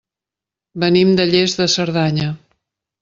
Venim 0.83 1.11
de 1.19 1.27
Lles 1.33 1.57
de 1.59 1.67
Cerdanya. 1.75 2.31